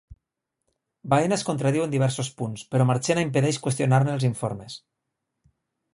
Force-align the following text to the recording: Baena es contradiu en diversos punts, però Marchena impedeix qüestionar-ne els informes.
Baena 1.13 1.37
es 1.39 1.43
contradiu 1.49 1.83
en 1.83 1.93
diversos 1.95 2.31
punts, 2.39 2.65
però 2.73 2.89
Marchena 2.93 3.27
impedeix 3.29 3.63
qüestionar-ne 3.67 4.17
els 4.19 4.29
informes. 4.35 4.83